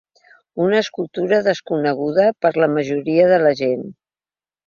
[0.67, 3.87] Una escultura desconeguda per la majoria de la gent.